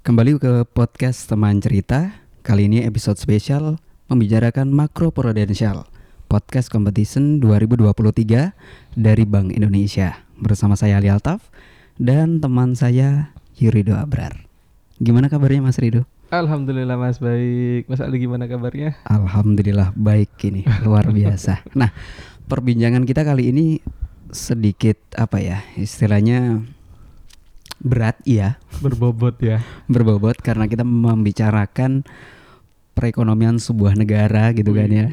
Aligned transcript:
Kembali 0.00 0.40
ke 0.40 0.64
podcast 0.64 1.28
teman 1.28 1.60
cerita. 1.60 2.24
Kali 2.40 2.72
ini 2.72 2.88
episode 2.88 3.20
spesial 3.20 3.76
membicarakan 4.08 4.72
makro 4.72 5.12
prudensial 5.12 5.84
podcast 6.24 6.72
competition 6.72 7.36
2023 7.36 8.96
dari 8.96 9.24
Bank 9.28 9.52
Indonesia 9.52 10.24
bersama 10.40 10.72
saya 10.72 10.96
Ali 10.96 11.12
Altaf 11.12 11.52
dan 12.00 12.40
teman 12.40 12.72
saya 12.72 13.36
Yurido 13.60 13.92
Abrar. 13.92 14.48
Gimana 15.04 15.28
kabarnya 15.28 15.68
Mas 15.68 15.76
Rido? 15.76 16.08
Alhamdulillah 16.32 16.96
Mas 16.96 17.20
baik. 17.20 17.84
Mas 17.84 18.00
Ali 18.00 18.24
gimana 18.24 18.48
kabarnya? 18.48 18.96
Alhamdulillah 19.04 19.92
baik 19.92 20.32
ini 20.48 20.64
luar 20.80 21.12
biasa. 21.12 21.60
Nah 21.76 21.92
perbincangan 22.48 23.04
kita 23.04 23.20
kali 23.20 23.52
ini 23.52 23.84
sedikit 24.32 24.96
apa 25.20 25.44
ya 25.44 25.60
istilahnya 25.76 26.64
berat 27.80 28.20
iya 28.28 28.60
Berbobot 28.84 29.40
ya. 29.40 29.64
berbobot 29.88 30.36
karena 30.40 30.68
kita 30.68 30.84
membicarakan 30.84 32.04
perekonomian 33.00 33.56
sebuah 33.56 33.96
negara 33.96 34.52
gitu 34.52 34.76
kan 34.76 34.92
ya. 34.92 35.06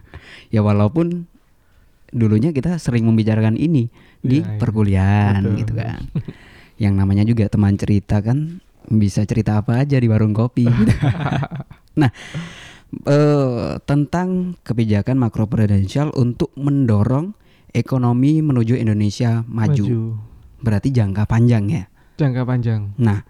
ya 0.54 0.60
walaupun 0.66 1.30
dulunya 2.10 2.50
kita 2.50 2.80
sering 2.80 3.04
membicarakan 3.06 3.54
ini 3.54 3.92
di 4.24 4.42
iya. 4.42 4.58
perkuliahan 4.58 5.44
Betul. 5.44 5.58
gitu 5.62 5.72
kan. 5.78 6.00
Yang 6.82 6.94
namanya 6.94 7.24
juga 7.26 7.44
teman 7.50 7.74
cerita 7.78 8.22
kan 8.22 8.62
bisa 8.88 9.22
cerita 9.28 9.60
apa 9.60 9.82
aja 9.82 9.98
di 10.00 10.08
warung 10.10 10.32
kopi. 10.32 10.66
nah, 12.00 12.10
eh, 13.06 13.70
tentang 13.84 14.58
kebijakan 14.64 15.18
makroprudensial 15.20 16.14
untuk 16.14 16.54
mendorong 16.56 17.34
ekonomi 17.74 18.40
menuju 18.40 18.78
Indonesia 18.78 19.44
maju. 19.44 20.16
Berarti 20.58 20.90
jangka 20.90 21.28
panjang 21.28 21.66
ya. 21.70 21.84
Jangka 22.18 22.42
panjang. 22.42 22.92
Nah, 22.98 23.22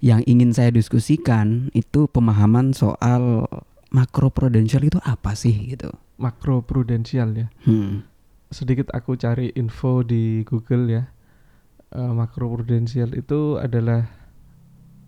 yang 0.00 0.22
ingin 0.24 0.54
saya 0.54 0.70
diskusikan 0.70 1.68
itu 1.74 2.06
pemahaman 2.08 2.72
soal 2.72 3.50
makroprudensial 3.90 4.86
itu 4.86 5.02
apa 5.02 5.34
sih 5.34 5.52
gitu. 5.74 5.90
Makro 6.16 6.62
prudensial 6.62 7.34
ya. 7.34 7.46
Hmm. 7.66 8.06
Sedikit 8.54 8.88
aku 8.94 9.18
cari 9.18 9.50
info 9.58 10.06
di 10.06 10.46
Google 10.46 10.84
ya. 10.88 11.04
Eh, 11.90 12.12
makro 12.14 12.54
prudensial 12.54 13.12
itu 13.18 13.58
adalah 13.58 14.06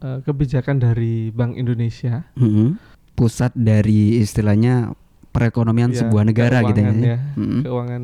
eh, 0.02 0.18
kebijakan 0.26 0.82
dari 0.82 1.30
Bank 1.30 1.54
Indonesia. 1.54 2.26
Hmm. 2.34 2.76
Pusat 3.14 3.54
dari 3.54 4.18
istilahnya 4.18 4.90
perekonomian 5.30 5.94
Ya, 5.94 6.04
sebuah 6.04 6.26
negara 6.26 6.60
gitu 6.66 6.80
ya. 6.82 6.90
ya. 6.90 7.18
Hmm. 7.38 7.60
Keuangan 7.62 8.02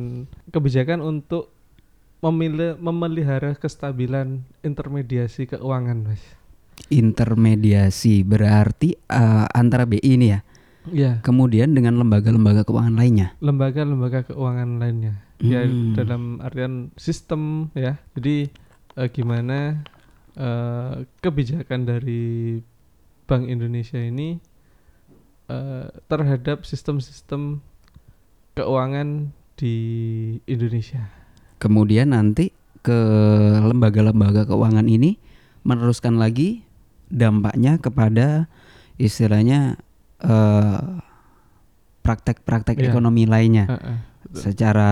kebijakan 0.49 0.99
untuk 1.03 1.58
memilih 2.19 2.75
memelihara 2.77 3.55
kestabilan 3.55 4.43
intermediasi 4.59 5.47
keuangan, 5.47 6.03
Mas. 6.03 6.19
Intermediasi 6.89 8.23
berarti 8.23 8.95
eh, 8.95 9.45
antara 9.51 9.83
BI 9.83 9.99
ini 9.99 10.27
ya. 10.31 10.39
Ya, 10.89 11.11
Kemudian 11.21 11.75
dengan 11.75 11.99
lembaga-lembaga 11.99 12.63
keuangan 12.63 12.95
lainnya. 12.95 13.35
lembaga-lembaga 13.43 14.25
keuangan 14.25 14.79
lainnya. 14.79 15.21
Ya 15.39 15.63
Hmm. 15.63 15.93
dalam 15.93 16.23
artian 16.39 16.91
sistem 16.95 17.71
ya. 17.75 17.99
Jadi 18.15 18.49
eh, 18.95 19.09
gimana 19.11 19.83
eh, 20.33 20.93
kebijakan 21.19 21.83
dari 21.83 22.59
Bank 23.23 23.47
Indonesia 23.47 23.99
ini 23.99 24.39
eh, 25.47 25.87
terhadap 26.07 26.63
sistem-sistem 26.63 27.59
keuangan 28.55 29.29
di 29.55 29.75
Indonesia. 30.45 31.05
Kemudian 31.59 32.15
nanti 32.15 32.55
ke 32.79 32.95
lembaga-lembaga 33.59 34.47
keuangan 34.47 34.87
ini 34.87 35.19
meneruskan 35.67 36.15
lagi 36.15 36.63
dampaknya 37.11 37.75
kepada 37.77 38.47
istilahnya 38.95 39.75
eh, 40.19 40.79
praktek-praktek 42.01 42.79
Iya. 42.79 42.89
ekonomi 42.91 43.27
lainnya 43.27 43.67
Heeh, 43.67 43.97
betul. 44.23 44.39
secara 44.49 44.91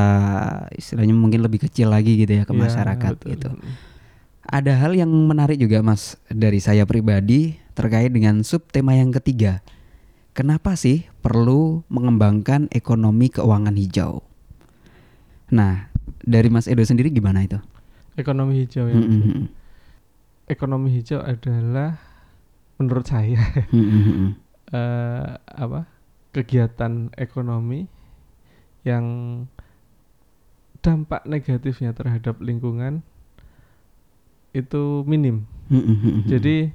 istilahnya 0.75 1.15
mungkin 1.15 1.39
lebih 1.41 1.65
kecil 1.65 1.89
lagi 1.89 2.19
gitu 2.19 2.35
ya 2.35 2.43
ke 2.43 2.53
Ya, 2.53 2.59
masyarakat 2.67 3.13
betul. 3.15 3.31
gitu. 3.33 3.49
Ada 4.47 4.79
hal 4.79 4.95
yang 4.95 5.11
menarik 5.11 5.59
juga 5.59 5.83
Mas 5.83 6.15
dari 6.31 6.63
saya 6.63 6.87
pribadi 6.87 7.59
terkait 7.75 8.11
dengan 8.11 8.43
subtema 8.47 8.95
yang 8.95 9.11
ketiga. 9.11 9.59
Kenapa 10.31 10.77
sih 10.79 11.03
perlu 11.19 11.83
mengembangkan 11.89 12.71
ekonomi 12.71 13.27
keuangan 13.27 13.75
hijau? 13.75 14.23
Nah, 15.49 15.89
dari 16.23 16.49
Mas 16.49 16.65
Edo 16.65 16.81
sendiri 16.81 17.13
gimana 17.13 17.43
itu? 17.45 17.59
Ekonomi 18.17 18.65
hijau 18.65 18.89
ya. 18.89 18.97
Mm-mm. 18.97 19.45
Ekonomi 20.49 20.89
hijau 20.97 21.21
adalah 21.21 22.01
menurut 22.81 23.05
saya 23.05 23.41
Mm-mm. 23.69 24.33
eh, 24.77 25.29
apa 25.37 25.85
kegiatan 26.33 27.13
ekonomi 27.17 27.89
yang 28.85 29.05
dampak 30.81 31.25
negatifnya 31.27 31.91
terhadap 31.91 32.39
lingkungan 32.39 33.03
itu 34.55 35.03
minim. 35.03 35.45
Mm-mm. 35.67 36.25
Jadi 36.25 36.71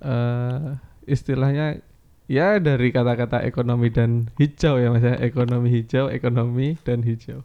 eh, 0.00 0.66
istilahnya 1.06 1.84
ya 2.30 2.62
dari 2.62 2.94
kata-kata 2.94 3.42
ekonomi 3.42 3.90
dan 3.90 4.30
hijau 4.38 4.78
ya 4.78 4.94
mas 4.94 5.02
ya 5.02 5.18
ekonomi 5.18 5.68
hijau, 5.70 6.06
ekonomi 6.08 6.78
dan 6.86 7.02
hijau. 7.02 7.42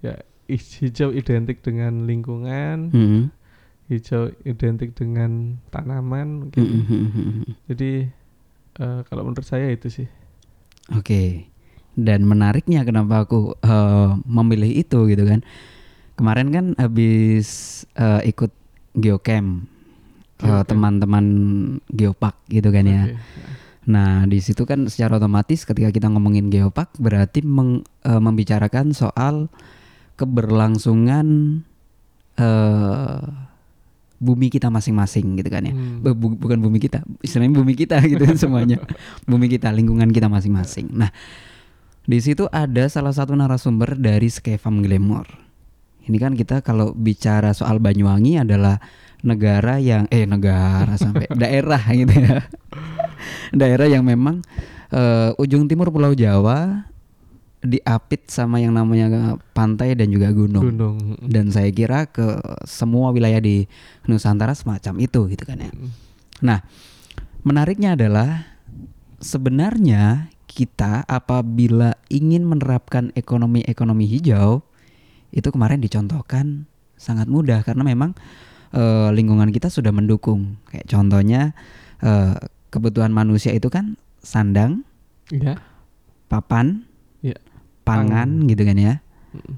Ya 0.00 0.22
hijau 0.56 1.10
identik 1.10 1.60
dengan 1.60 2.04
lingkungan, 2.04 2.90
Mm-mm. 2.90 3.22
hijau 3.86 4.32
identik 4.42 4.94
dengan 4.94 5.60
tanaman. 5.68 6.46
mungkin. 6.46 6.62
Mm-mm. 6.64 7.44
Jadi 7.68 8.10
eh, 8.76 9.00
kalau 9.04 9.22
menurut 9.22 9.44
saya 9.44 9.68
itu 9.68 9.86
sih. 9.86 10.08
Oke. 10.90 11.46
Dan 11.94 12.24
menariknya 12.24 12.82
kenapa 12.82 13.22
aku 13.22 13.54
eh, 13.56 14.10
memilih 14.24 14.72
itu 14.72 15.06
gitu 15.06 15.26
kan. 15.26 15.42
Kemarin 16.14 16.48
kan 16.50 16.66
habis 16.76 17.48
eh, 17.94 18.26
ikut 18.26 18.50
geocamp 18.92 19.66
Geocamp. 20.36 20.66
teman-teman 20.66 21.26
geopark 21.88 22.36
gitu 22.48 22.70
kan 22.70 22.84
ya. 22.84 23.02
Oke. 23.06 23.18
Nah, 23.80 24.22
di 24.24 24.38
situ 24.38 24.64
kan 24.64 24.86
secara 24.86 25.16
otomatis 25.16 25.64
ketika 25.64 25.88
kita 25.90 26.06
ngomongin 26.06 26.48
geopark 26.48 26.94
berarti 26.96 27.40
meng- 27.40 27.82
eh, 28.04 28.20
membicarakan 28.20 28.92
soal 28.92 29.48
keberlangsungan 30.20 31.26
eh 32.36 33.20
bumi 34.20 34.52
kita 34.52 34.68
masing-masing 34.68 35.40
gitu 35.40 35.48
kan 35.48 35.64
ya. 35.64 35.72
Hmm. 35.72 36.04
Bu- 36.04 36.12
bu- 36.12 36.36
bukan 36.36 36.60
bumi 36.60 36.76
kita, 36.76 37.00
istilahnya 37.24 37.56
bumi 37.56 37.72
kita 37.72 37.96
gitu 38.12 38.20
semuanya. 38.36 38.76
bumi 39.24 39.48
kita, 39.48 39.72
lingkungan 39.72 40.12
kita 40.12 40.28
masing-masing. 40.28 40.92
Nah, 40.92 41.08
di 42.04 42.20
situ 42.20 42.44
ada 42.52 42.84
salah 42.92 43.16
satu 43.16 43.32
narasumber 43.32 43.96
dari 43.96 44.28
Skevam 44.28 44.84
Glamour. 44.84 45.24
Ini 46.04 46.16
kan 46.20 46.36
kita 46.36 46.60
kalau 46.60 46.92
bicara 46.92 47.56
soal 47.56 47.80
Banyuwangi 47.80 48.36
adalah 48.36 48.76
negara 49.24 49.80
yang 49.80 50.04
eh 50.12 50.28
negara 50.28 51.00
sampai 51.00 51.24
daerah 51.40 51.80
gitu 51.88 52.12
ya. 52.12 52.44
daerah 53.52 53.88
yang 53.88 54.04
memang 54.04 54.44
eh, 54.92 55.32
ujung 55.36 55.64
timur 55.64 55.88
Pulau 55.88 56.12
Jawa 56.12 56.88
diapit 57.60 58.24
sama 58.32 58.56
yang 58.56 58.72
namanya 58.72 59.36
pantai 59.52 59.92
dan 59.92 60.08
juga 60.08 60.32
gunung 60.32 60.64
Gunung. 60.72 60.96
dan 61.28 61.52
saya 61.52 61.68
kira 61.68 62.08
ke 62.08 62.40
semua 62.64 63.12
wilayah 63.12 63.36
di 63.36 63.68
Nusantara 64.08 64.56
semacam 64.56 64.96
itu 64.96 65.28
gitu 65.28 65.44
kan 65.44 65.60
ya. 65.60 65.68
Nah, 66.40 66.64
menariknya 67.44 68.00
adalah 68.00 68.48
sebenarnya 69.20 70.32
kita 70.48 71.04
apabila 71.04 71.94
ingin 72.08 72.48
menerapkan 72.48 73.12
ekonomi-ekonomi 73.12 74.08
hijau 74.08 74.64
itu 75.30 75.48
kemarin 75.52 75.78
dicontohkan 75.78 76.64
sangat 76.96 77.28
mudah 77.30 77.60
karena 77.62 77.84
memang 77.84 78.16
eh, 78.72 79.08
lingkungan 79.12 79.52
kita 79.52 79.68
sudah 79.68 79.92
mendukung. 79.92 80.56
Kayak 80.72 80.88
contohnya 80.88 81.52
eh, 82.00 82.34
kebutuhan 82.72 83.12
manusia 83.12 83.52
itu 83.52 83.68
kan 83.68 84.00
sandang, 84.24 84.84
Ya. 85.28 85.60
papan, 86.26 86.88
Iya. 87.20 87.36
Pangan 87.84 88.46
gitu 88.46 88.62
kan 88.64 88.76
ya. 88.76 88.94
Mm. 89.34 89.54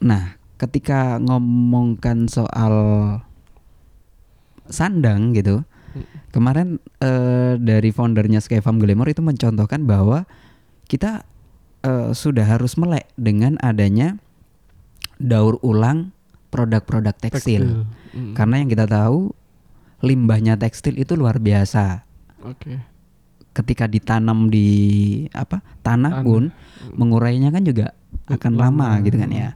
Nah, 0.00 0.22
ketika 0.56 1.20
ngomongkan 1.20 2.28
soal 2.30 2.74
sandang 4.70 5.34
gitu, 5.34 5.66
Mm. 5.90 6.06
kemarin 6.30 6.68
eh, 7.02 7.58
dari 7.58 7.90
foundernya 7.90 8.38
Skyfarm 8.38 8.78
Glamour 8.78 9.10
itu 9.10 9.18
mencontohkan 9.26 9.82
bahwa 9.90 10.22
kita 10.86 11.26
eh, 11.82 12.14
sudah 12.14 12.46
harus 12.46 12.78
melek 12.78 13.10
dengan 13.18 13.58
adanya 13.58 14.20
daur 15.18 15.58
ulang 15.66 16.14
produk-produk 16.54 17.14
tekstil. 17.18 17.86
Mm. 18.14 18.34
Karena 18.38 18.54
yang 18.62 18.70
kita 18.70 18.86
tahu 18.86 19.34
limbahnya 20.00 20.54
tekstil 20.56 20.96
itu 20.96 21.18
luar 21.18 21.42
biasa. 21.42 22.06
Oke. 22.46 22.80
Ketika 23.50 23.90
ditanam 23.90 24.46
di 24.46 24.68
apa 25.34 25.60
tanah 25.82 26.22
Tanah. 26.22 26.24
pun 26.24 26.42
mengurainya 26.94 27.50
kan 27.52 27.62
juga 27.64 27.92
akan 28.30 28.52
lama, 28.56 28.98
gitu 29.02 29.16
kan 29.18 29.30
ya. 29.30 29.48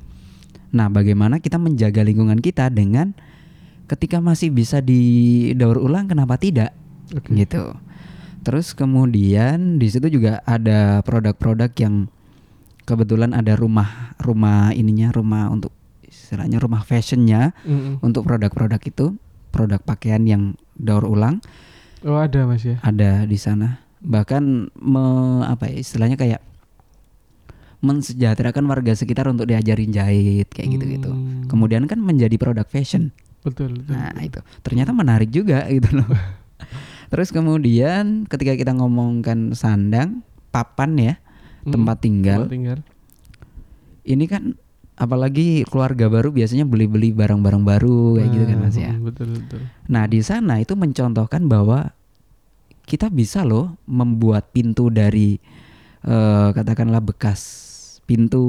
Nah, 0.75 0.91
bagaimana 0.91 1.39
kita 1.39 1.57
menjaga 1.57 2.03
lingkungan 2.03 2.43
kita 2.43 2.67
dengan 2.69 3.15
ketika 3.87 4.19
masih 4.19 4.51
bisa 4.51 4.83
didaur 4.83 5.79
ulang 5.79 6.11
kenapa 6.11 6.35
tidak? 6.41 6.75
Oke. 7.15 7.31
gitu. 7.37 7.77
Terus 8.45 8.77
kemudian 8.77 9.81
di 9.81 9.89
situ 9.89 10.09
juga 10.21 10.45
ada 10.45 11.01
produk-produk 11.01 11.73
yang 11.81 12.09
kebetulan 12.85 13.33
ada 13.33 13.57
rumah 13.57 14.13
rumah 14.21 14.73
ininya 14.77 15.09
rumah 15.13 15.49
untuk 15.49 15.73
istilahnya 16.05 16.61
rumah 16.61 16.85
fashionnya 16.85 17.57
Mm-mm. 17.65 18.05
untuk 18.05 18.29
produk-produk 18.29 18.81
itu 18.85 19.17
produk 19.49 19.81
pakaian 19.81 20.21
yang 20.29 20.43
daur 20.77 21.09
ulang 21.09 21.41
Oh 22.05 22.21
ada 22.21 22.45
mas 22.45 22.61
ya. 22.61 22.77
ada 22.85 23.25
di 23.25 23.41
sana 23.41 23.81
bahkan 24.05 24.69
me, 24.77 25.05
apa 25.49 25.73
ya 25.73 25.81
istilahnya 25.81 26.21
kayak 26.21 26.45
mensejahterakan 27.85 28.65
warga 28.65 28.97
sekitar 28.97 29.29
untuk 29.29 29.45
diajarin 29.45 29.93
jahit 29.93 30.49
kayak 30.49 30.69
gitu-gitu. 30.75 31.13
Hmm, 31.13 31.45
Kemudian 31.47 31.85
kan 31.85 32.01
menjadi 32.01 32.35
produk 32.41 32.65
fashion. 32.65 33.13
Betul. 33.45 33.77
betul. 33.77 33.93
Nah, 33.93 34.17
itu 34.25 34.41
ternyata 34.65 34.97
menarik 34.97 35.29
juga 35.29 35.69
gitu 35.77 36.01
loh. 36.01 36.09
Terus 37.13 37.29
kemudian 37.29 38.25
ketika 38.25 38.57
kita 38.57 38.73
ngomongkan 38.73 39.53
sandang, 39.53 40.25
papan 40.49 40.97
ya, 40.97 41.15
Mm-mm. 41.63 41.73
tempat 41.77 41.97
tinggal. 42.01 42.41
Tempat 42.49 42.55
tinggal. 42.57 42.79
Ini 44.05 44.25
kan 44.29 44.57
apalagi 44.95 45.67
keluarga 45.67 46.07
baru 46.07 46.31
biasanya 46.31 46.65
beli-beli 46.65 47.11
barang-barang 47.11 47.63
baru 47.67 48.17
kayak 48.17 48.31
gitu 48.31 48.45
kan 48.47 48.59
Mas 48.63 48.77
ya. 48.79 48.93
mm, 48.95 49.03
Betul 49.05 49.29
betul. 49.37 49.61
Nah, 49.91 50.05
di 50.07 50.21
sana 50.25 50.61
itu 50.61 50.73
mencontohkan 50.79 51.45
bahwa 51.45 51.93
kita 52.85 53.09
bisa 53.09 53.43
loh 53.45 53.77
membuat 53.89 54.53
pintu 54.53 54.93
dari 54.93 55.41
eh, 56.05 56.49
katakanlah 56.53 57.01
bekas 57.01 57.64
pintu, 58.05 58.45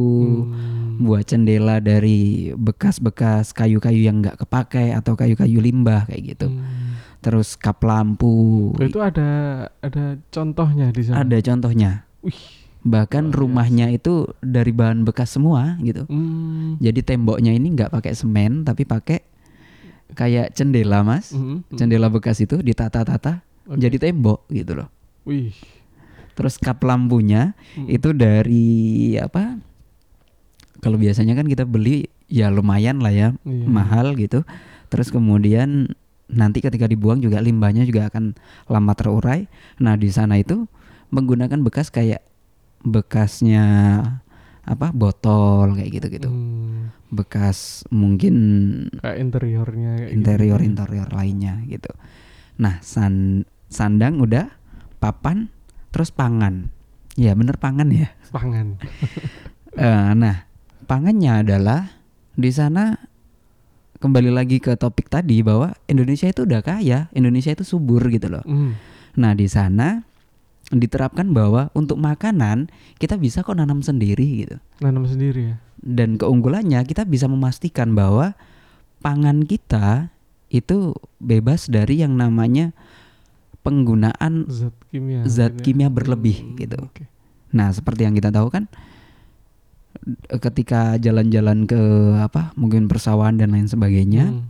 Hmm. 0.45 1.03
buat 1.03 1.27
jendela 1.27 1.83
dari 1.83 2.51
bekas-bekas 2.55 3.51
kayu-kayu 3.51 4.07
yang 4.07 4.23
nggak 4.23 4.39
kepakai 4.43 4.95
atau 4.95 5.15
kayu-kayu 5.15 5.59
limbah 5.59 6.07
kayak 6.07 6.35
gitu. 6.35 6.47
Hmm. 6.51 6.99
Terus 7.19 7.57
kap 7.57 7.81
lampu. 7.81 8.71
Oh, 8.75 8.85
itu 8.85 9.01
ada 9.01 9.29
ada 9.81 10.19
contohnya 10.29 10.93
di 10.93 11.01
sana. 11.03 11.25
Ada 11.25 11.41
contohnya. 11.41 12.05
Wih. 12.21 12.37
Bahkan 12.85 13.33
biasa. 13.33 13.37
rumahnya 13.41 13.87
itu 13.89 14.29
dari 14.45 14.69
bahan 14.69 15.01
bekas 15.03 15.33
semua 15.33 15.73
gitu. 15.81 16.05
Hmm. 16.05 16.77
Jadi 16.77 17.01
temboknya 17.01 17.49
ini 17.51 17.73
nggak 17.73 17.89
pakai 17.89 18.13
semen 18.13 18.61
tapi 18.61 18.85
pakai 18.85 19.25
kayak 20.13 20.53
jendela, 20.53 21.01
Mas. 21.01 21.33
Mm, 21.33 21.65
mm. 21.65 21.75
Jendela 21.75 22.07
bekas 22.13 22.37
itu 22.37 22.61
ditata-tata 22.61 23.41
Oke. 23.65 23.81
jadi 23.81 23.97
tembok 23.97 24.45
gitu 24.53 24.77
loh. 24.77 24.87
Wih. 25.25 25.51
Terus 26.35 26.55
kap 26.55 26.83
lampunya 26.83 27.55
Mm. 27.73 27.87
itu 27.89 28.09
dari 28.11 28.67
apa? 29.15 29.57
Kalau 30.77 30.95
biasanya 30.95 31.33
kan 31.33 31.47
kita 31.47 31.63
beli 31.63 32.05
ya 32.27 32.47
lumayan 32.47 32.99
lah 32.99 33.09
ya, 33.09 33.29
Iya. 33.41 33.65
mahal 33.65 34.13
gitu. 34.15 34.43
Terus 34.87 35.09
kemudian 35.09 35.89
nanti 36.25 36.59
ketika 36.59 36.85
dibuang 36.85 37.19
juga 37.19 37.39
limbahnya 37.39 37.85
juga 37.85 38.09
akan 38.09 38.35
lama 38.65 38.93
terurai. 38.93 39.47
Nah, 39.77 39.95
di 39.95 40.09
sana 40.09 40.35
itu 40.35 40.67
menggunakan 41.09 41.61
bekas 41.61 41.89
kayak 41.89 42.21
bekasnya 42.85 43.63
apa? 44.61 44.89
botol 44.89 45.77
kayak 45.77 45.91
gitu-gitu. 45.93 46.25
Hmm. 46.27 46.89
Bekas 47.07 47.85
mungkin 47.89 48.35
Kayak 48.97 49.17
interiornya 49.21 49.91
kayak 49.95 50.09
gitu. 50.09 50.15
interior-interior 50.17 51.09
lainnya 51.13 51.61
gitu. 51.65 51.93
Nah, 52.57 52.81
san- 52.81 53.45
sandang 53.69 54.17
udah, 54.17 54.49
papan, 54.97 55.53
terus 55.95 56.11
pangan. 56.11 56.67
Ya, 57.15 57.31
bener 57.31 57.55
pangan 57.55 57.87
ya. 57.87 58.11
Pangan. 58.35 58.75
Eh, 59.79 60.11
nah, 60.19 60.43
pangannya 60.91 61.39
adalah 61.39 61.87
di 62.35 62.51
sana 62.51 62.99
kembali 64.03 64.27
lagi 64.35 64.59
ke 64.59 64.75
topik 64.75 65.07
tadi 65.07 65.39
bahwa 65.39 65.71
Indonesia 65.87 66.27
itu 66.27 66.43
udah 66.43 66.59
kaya, 66.59 67.07
Indonesia 67.15 67.55
itu 67.55 67.63
subur 67.63 68.03
gitu 68.11 68.27
loh. 68.27 68.43
Hmm. 68.43 68.75
Nah, 69.15 69.31
di 69.31 69.47
sana 69.47 70.03
diterapkan 70.67 71.31
bahwa 71.31 71.71
untuk 71.71 71.95
makanan 71.95 72.67
kita 72.99 73.15
bisa 73.15 73.39
kok 73.39 73.55
nanam 73.55 73.79
sendiri 73.79 74.43
gitu. 74.43 74.59
Nanam 74.83 75.07
sendiri 75.07 75.55
ya. 75.55 75.57
Dan 75.79 76.19
keunggulannya 76.19 76.83
kita 76.83 77.07
bisa 77.07 77.31
memastikan 77.31 77.95
bahwa 77.95 78.35
pangan 78.99 79.47
kita 79.47 80.11
itu 80.51 80.91
bebas 81.23 81.71
dari 81.71 82.03
yang 82.03 82.19
namanya 82.19 82.75
penggunaan 83.65 84.45
Zat 84.45 84.75
kimia. 84.93 85.25
Zat 85.25 85.57
mungkin 85.57 85.57
ya. 85.57 85.63
kimia 85.65 85.89
berlebih 85.89 86.37
Hmm, 86.45 86.55
gitu. 86.55 86.77
Oke. 86.77 87.09
Nah, 87.49 87.73
seperti 87.73 88.05
yang 88.05 88.13
kita 88.13 88.29
tahu 88.29 88.53
kan 88.53 88.69
ketika 90.29 90.99
jalan-jalan 91.01 91.65
ke 91.65 91.81
apa, 92.21 92.53
mungkin 92.53 92.85
persawahan 92.85 93.41
dan 93.41 93.55
lain 93.55 93.65
sebagainya, 93.65 94.29
Hmm. 94.29 94.45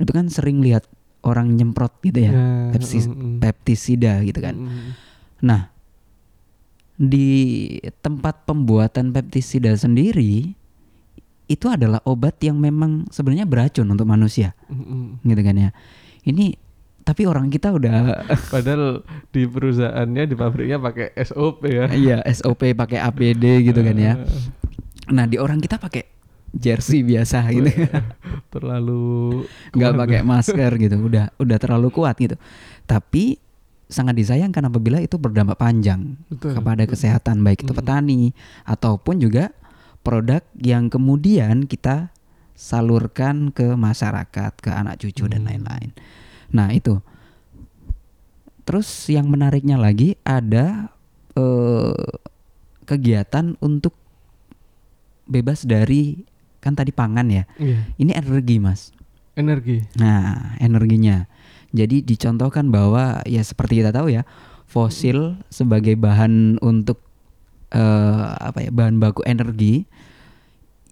itu 0.00 0.08
kan 0.08 0.32
sering 0.32 0.64
lihat 0.64 0.88
orang 1.26 1.52
nyemprot 1.52 1.90
gitu 2.00 2.22
ya, 2.22 2.32
pepsis- 2.70 3.10
mm, 3.10 3.18
mm. 3.18 3.38
pestisida 3.42 4.22
gitu 4.22 4.38
kan. 4.38 4.54
Mm, 4.54 4.70
mm. 4.70 4.90
Nah, 5.42 5.74
di 6.94 7.28
tempat 7.98 8.46
pembuatan 8.46 9.10
pestisida 9.10 9.74
sendiri 9.74 10.54
itu 11.46 11.66
adalah 11.66 11.98
obat 12.06 12.38
yang 12.40 12.62
memang 12.62 13.10
sebenarnya 13.10 13.42
beracun 13.42 13.90
untuk 13.90 14.06
manusia, 14.06 14.54
mm. 14.70 15.26
gitu 15.26 15.42
kan 15.42 15.56
ya. 15.58 15.70
Ini 16.22 16.54
tapi 17.06 17.22
orang 17.22 17.46
kita 17.46 17.70
udah 17.70 18.26
Padahal 18.52 19.00
di 19.30 19.46
perusahaannya 19.46 20.26
di 20.26 20.34
pabriknya 20.34 20.76
pakai 20.76 21.14
SOP 21.16 21.62
ya. 21.64 21.86
iya 21.88 22.18
SOP 22.26 22.74
pakai 22.74 22.98
APD 23.00 23.44
gitu 23.64 23.78
kan 23.80 23.94
ya. 23.96 24.14
Eh, 24.18 24.64
Nah, 25.06 25.22
di 25.22 25.38
orang 25.38 25.62
kita 25.62 25.78
pakai 25.78 26.02
jersey 26.50 27.00
biasa 27.00 27.46
gitu. 27.48 27.70
Terlalu 28.54 29.46
nggak 29.70 29.92
pakai 29.94 30.20
masker 30.20 30.70
gitu 30.78 30.96
udah 31.08 31.30
udah 31.36 31.56
terlalu 31.56 31.88
kuat 31.90 32.16
gitu 32.16 32.34
tapi 32.82 33.38
sangat 33.86 34.16
disayangkan 34.16 34.66
apabila 34.66 34.98
itu 34.98 35.14
berdampak 35.14 35.54
panjang 35.56 36.18
Betul, 36.26 36.58
kepada 36.58 36.82
betul. 36.82 36.92
kesehatan 36.92 37.38
baik 37.40 37.62
itu 37.62 37.70
Mm. 37.70 37.78
petani 37.78 38.22
ataupun 38.64 39.20
juga 39.20 39.54
produk 40.00 40.42
yang 40.56 40.86
kemudian 40.86 41.66
kita 41.66 42.10
salurkan 42.56 43.52
ke 43.52 43.74
masyarakat 43.74 44.52
ke 44.56 44.70
anak 44.72 44.98
cucu 44.98 45.28
dan 45.28 45.44
Hmm. 45.44 45.48
lain-lain 45.52 45.90
nah 46.50 46.70
itu 46.70 46.98
terus 48.66 48.88
yang 49.06 49.30
menariknya 49.30 49.78
lagi 49.78 50.18
ada 50.26 50.90
eh, 51.38 52.12
kegiatan 52.86 53.54
untuk 53.62 53.94
bebas 55.26 55.66
dari 55.66 56.22
kan 56.62 56.74
tadi 56.74 56.90
pangan 56.90 57.26
ya 57.30 57.44
Iya, 57.58 57.78
ini 57.98 58.12
energi 58.14 58.56
mas 58.58 58.96
energi. 59.36 59.84
Nah, 60.00 60.56
energinya. 60.58 61.28
Jadi 61.76 62.02
dicontohkan 62.02 62.72
bahwa 62.72 63.20
ya 63.28 63.44
seperti 63.44 63.84
kita 63.84 63.92
tahu 63.92 64.10
ya, 64.10 64.24
fosil 64.66 65.36
sebagai 65.52 65.94
bahan 65.94 66.56
untuk 66.64 67.04
eh, 67.70 68.26
apa 68.32 68.64
ya, 68.64 68.70
bahan 68.72 68.96
baku 68.98 69.22
energi 69.28 69.84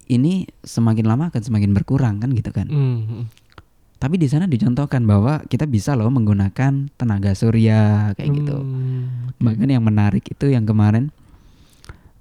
ini 0.05 0.45
semakin 0.61 1.09
lama 1.09 1.33
akan 1.33 1.41
semakin 1.41 1.73
berkurang 1.73 2.21
kan 2.21 2.29
gitu 2.37 2.53
kan. 2.53 2.69
Mm, 2.69 2.97
mm. 3.09 3.25
Tapi 4.05 4.21
di 4.21 4.29
sana 4.29 4.45
dicontohkan 4.45 5.01
bahwa 5.01 5.41
kita 5.49 5.65
bisa 5.65 5.97
loh 5.97 6.13
menggunakan 6.13 6.93
tenaga 6.93 7.33
surya 7.33 8.13
kayak 8.13 8.29
gitu. 8.37 8.53
Hmm, 8.53 9.33
oke. 9.33 9.41
Bahkan 9.41 9.65
yang 9.73 9.81
menarik 9.81 10.29
itu 10.29 10.45
yang 10.53 10.61
kemarin 10.69 11.09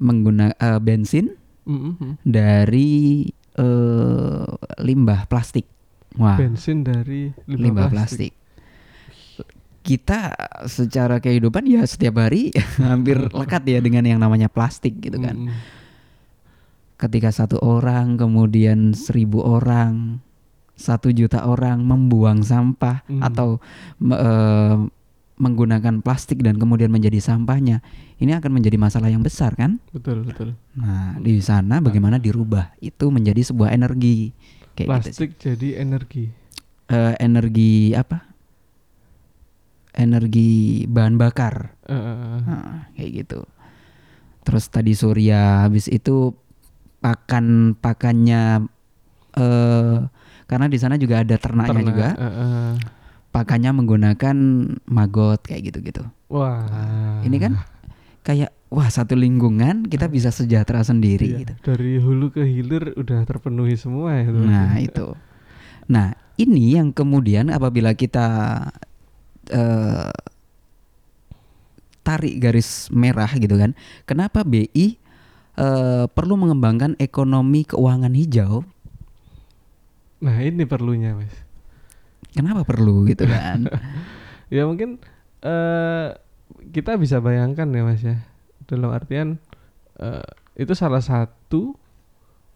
menggunakan 0.01 0.81
bensin 0.81 1.37
Mm, 1.65 1.77
mm, 1.81 1.95
mm. 1.97 2.15
dari 2.25 2.93
eh, 3.57 4.49
limbah 4.81 5.29
plastik. 5.29 5.65
Wah. 6.21 6.37
Bensin 6.37 6.85
dari 6.85 7.33
limbah, 7.49 7.61
limbah, 7.61 7.89
plastik. 7.91 8.33
Kita 9.85 10.33
secara 10.65 11.21
kehidupan 11.21 11.69
ya 11.69 11.85
setiap 11.85 12.17
hari 12.25 12.49
hampir 12.81 13.21
lekat 13.29 13.65
ya 13.69 13.85
dengan 13.85 14.09
yang 14.09 14.21
namanya 14.21 14.49
plastik 14.49 14.97
gitu 15.05 15.21
kan. 15.21 15.49
Mm. 15.49 15.57
Ketika 16.97 17.29
satu 17.29 17.61
orang 17.61 18.17
kemudian 18.17 18.97
seribu 18.97 19.45
orang, 19.45 20.24
satu 20.75 21.11
juta 21.11 21.47
orang 21.47 21.83
membuang 21.83 22.43
sampah 22.43 23.07
Hmm. 23.07 23.23
atau 23.23 23.49
eh, 24.03 24.77
menggunakan 25.35 25.99
plastik 25.99 26.47
dan 26.47 26.63
kemudian 26.63 26.95
menjadi 26.95 27.19
sampahnya, 27.19 27.83
ini 28.23 28.39
akan 28.39 28.55
menjadi 28.55 28.79
masalah 28.79 29.11
yang 29.11 29.19
besar 29.19 29.59
kan? 29.59 29.83
Betul, 29.91 30.23
betul. 30.23 30.55
Nah 30.79 31.19
di 31.19 31.43
sana 31.43 31.83
bagaimana 31.83 32.23
dirubah 32.23 32.71
itu 32.79 33.11
menjadi 33.11 33.43
sebuah 33.43 33.75
energi 33.75 34.31
kayak 34.79 34.87
gitu. 34.87 35.11
Plastik 35.11 35.31
jadi 35.43 35.83
energi. 35.83 36.31
Eh, 36.87 37.15
energi 37.19 37.95
apa? 37.95 38.31
Energi 39.95 40.83
bahan 40.91 41.15
bakar. 41.15 41.79
Nah, 41.87 42.91
kayak 42.99 43.11
gitu. 43.23 43.47
Terus 44.43 44.67
tadi 44.67 44.91
surya 44.91 45.67
habis 45.67 45.87
itu 45.87 46.35
pakan 46.99 47.79
pakannya 47.79 48.67
eh 49.35 49.99
karena 50.55 50.71
di 50.71 50.79
sana 50.79 50.95
juga 50.95 51.27
ada 51.27 51.35
ternaknya 51.35 51.83
Ternak, 51.83 51.91
juga. 51.91 52.09
eh, 52.15 52.27
eh. 52.31 52.71
Pakannya 53.35 53.75
menggunakan 53.75 54.37
maggot 54.87 55.43
kayak 55.43 55.75
gitu-gitu. 55.75 56.07
Wah. 56.31 56.63
Ini 57.27 57.35
kan 57.43 57.59
kayak 58.23 58.55
wah 58.71 58.87
satu 58.87 59.19
lingkungan 59.19 59.91
kita 59.91 60.07
bisa 60.07 60.31
sejahtera 60.31 60.87
sendiri 60.87 61.27
Iya, 61.27 61.39
gitu. 61.43 61.53
Dari 61.67 61.99
hulu 61.99 62.31
ke 62.31 62.47
hilir 62.47 62.95
udah 62.95 63.27
terpenuhi 63.27 63.75
semua 63.75 64.15
ya. 64.15 64.31
teman. 64.31 64.47
Nah, 64.47 64.79
itu. 64.79 65.19
Nah, 65.91 66.15
ini 66.39 66.79
yang 66.79 66.95
kemudian 66.95 67.51
apabila 67.51 67.91
kita 67.99 68.27
eh, 69.51 70.15
tarik 72.07 72.39
garis 72.39 72.87
merah 72.95 73.35
gitu 73.35 73.59
kan. 73.59 73.75
Kenapa 74.07 74.47
BI 74.47 74.71
eh, 75.59 76.05
perlu 76.07 76.35
mengembangkan 76.39 76.95
ekonomi 77.03 77.67
keuangan 77.67 78.15
hijau? 78.15 78.63
Nah 80.23 80.37
ini 80.43 80.63
perlunya 80.69 81.17
mas. 81.17 81.33
Kenapa 82.35 82.67
perlu 82.67 83.07
gitu 83.09 83.25
kan? 83.35 83.67
Ya 84.53 84.67
mungkin 84.69 84.99
eh 85.45 86.09
kita 86.71 86.97
bisa 87.01 87.19
bayangkan 87.19 87.69
ya 87.73 87.83
mas 87.83 88.03
ya. 88.03 88.23
Dalam 88.69 88.91
artian 88.95 89.41
eh, 89.99 90.27
itu 90.59 90.73
salah 90.77 91.03
satu 91.03 91.75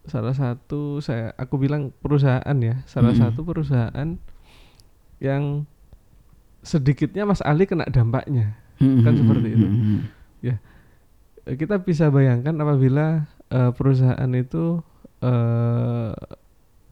salah 0.07 0.33
satu 0.33 1.03
saya 1.03 1.35
aku 1.37 1.59
bilang 1.59 1.91
perusahaan 2.01 2.57
ya 2.57 2.81
salah 2.89 3.13
Mm-mm. 3.13 3.29
satu 3.29 3.45
perusahaan 3.45 4.17
yang 5.19 5.67
sedikitnya 6.63 7.27
Mas 7.27 7.43
Ali 7.43 7.67
kena 7.67 7.85
dampaknya 7.91 8.55
Kan 8.79 9.13
seperti 9.19 9.47
itu. 9.59 9.67
Eh, 11.45 11.55
kita 11.59 11.81
bisa 11.83 12.07
bayangkan 12.09 12.55
apabila 12.61 13.27
eh, 13.51 13.71
perusahaan 13.75 14.31
itu 14.33 14.79
eh, 15.19 16.13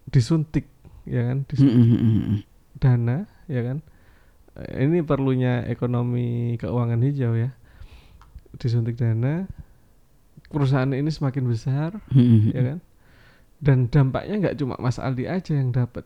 disuntik 0.07 0.65
ya 1.03 1.21
kan? 1.25 1.43
Disuntik. 1.45 2.43
Dana 2.77 3.17
ya 3.45 3.61
kan? 3.63 3.77
Eh, 4.55 4.83
ini 4.83 5.01
perlunya 5.01 5.65
ekonomi 5.65 6.27
keuangan 6.55 6.99
hijau 6.99 7.33
ya. 7.33 7.53
Disuntik 8.55 8.95
dana 8.95 9.45
perusahaan 10.47 10.89
ini 10.89 11.07
semakin 11.07 11.43
besar 11.45 11.99
ya 12.49 12.61
kan? 12.65 12.79
Dan 13.57 13.77
dampaknya 13.87 14.35
nggak 14.39 14.57
cuma 14.57 14.77
Mas 14.77 14.97
Ali 14.97 15.25
aja 15.25 15.51
yang 15.51 15.69
dapat 15.69 16.05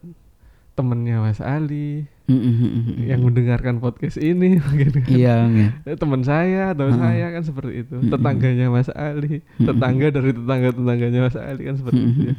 temennya 0.72 1.20
Mas 1.20 1.38
Ali 1.38 2.08
yang 3.04 3.22
mendengarkan 3.22 3.78
podcast 3.78 4.16
ini 4.16 4.56
mungkin 4.64 4.90
kan. 4.98 5.12
Iya, 5.12 5.36
iya. 5.48 5.70
Eh, 5.84 5.96
teman 5.96 6.24
saya 6.24 6.72
atau 6.72 6.88
Hmm. 6.88 6.96
saya 6.98 7.28
kan 7.30 7.44
seperti 7.44 7.84
itu. 7.84 7.96
Tetangganya 8.08 8.68
Mas 8.68 8.88
Ali 8.90 9.44
tetangga 9.58 10.08
dari 10.10 10.32
tetangga 10.32 10.70
tetangganya 10.72 11.20
Mas 11.22 11.36
Ali 11.36 11.62
kan 11.68 11.76
seperti 11.76 12.00
itu 12.02 12.22
ya. 12.24 12.36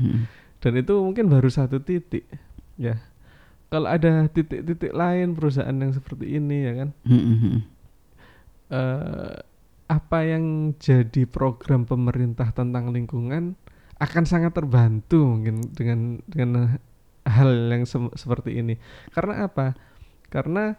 Dan 0.62 0.78
itu 0.78 0.94
mungkin 1.02 1.26
baru 1.26 1.50
satu 1.50 1.82
titik. 1.82 2.22
Ya. 2.78 3.02
Kalau 3.66 3.90
ada 3.90 4.30
titik-titik 4.30 4.94
lain 4.94 5.34
perusahaan 5.34 5.74
yang 5.74 5.90
seperti 5.90 6.38
ini 6.38 6.56
ya 6.62 6.72
kan? 6.78 6.88
Eh, 8.72 9.36
apa 9.90 10.18
yang 10.24 10.72
jadi 10.78 11.26
program 11.26 11.84
pemerintah 11.84 12.54
tentang 12.54 12.94
lingkungan 12.94 13.58
akan 13.98 14.24
sangat 14.24 14.54
terbantu 14.56 15.26
mungkin 15.26 15.60
dengan 15.74 16.22
dengan 16.30 16.78
hal 17.26 17.50
yang 17.68 17.82
sem- 17.84 18.14
seperti 18.14 18.62
ini. 18.62 18.78
Karena 19.10 19.50
apa? 19.50 19.74
Karena 20.30 20.78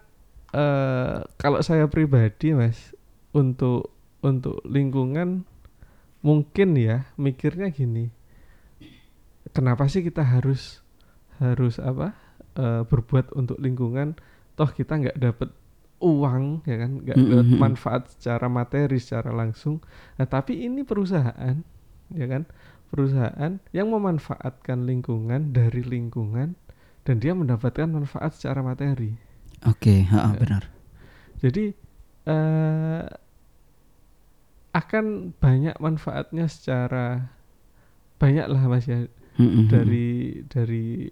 eh, 0.55 1.17
kalau 1.37 1.59
saya 1.59 1.91
pribadi 1.91 2.55
mas 2.55 2.95
untuk 3.35 3.91
untuk 4.23 4.63
lingkungan 4.63 5.43
mungkin 6.23 6.79
ya 6.79 7.11
mikirnya 7.19 7.67
gini 7.67 8.07
kenapa 9.51 9.91
sih 9.91 9.99
kita 9.99 10.23
harus 10.23 10.79
harus 11.43 11.81
apa 11.81 12.15
eh, 12.55 12.81
berbuat 12.87 13.35
untuk 13.35 13.59
lingkungan 13.59 14.15
toh 14.55 14.69
kita 14.69 15.01
nggak 15.01 15.17
dapat 15.19 15.49
uang 15.99 16.63
ya 16.63 16.77
kan 16.79 16.91
nggak 17.03 17.17
Mm, 17.17 17.27
dapat 17.31 17.47
mm, 17.47 17.53
mm. 17.55 17.59
manfaat 17.59 18.01
secara 18.11 18.47
materi 18.47 18.97
secara 18.99 19.31
langsung 19.31 19.79
nah 20.15 20.27
tapi 20.27 20.63
ini 20.63 20.83
perusahaan 20.83 21.59
ya 22.11 22.25
kan 22.27 22.43
perusahaan 22.93 23.57
yang 23.73 23.87
memanfaatkan 23.89 24.85
lingkungan 24.85 25.51
dari 25.51 25.81
lingkungan 25.81 26.53
dan 27.03 27.15
dia 27.19 27.33
mendapatkan 27.33 27.89
manfaat 27.89 28.31
secara 28.37 28.61
materi 28.63 29.15
Oke, 29.63 30.03
ha, 30.11 30.35
Ya. 30.35 30.39
benar. 30.39 30.63
jadi 31.39 31.71
eh 32.27 33.03
akan 34.73 35.37
banyak 35.37 35.77
manfaatnya 35.77 36.49
secara 36.49 37.29
banyak 38.17 38.47
lah 38.49 38.63
mas 38.65 38.89
ya 38.89 39.05
dari 39.67 40.41
dari 40.45 41.09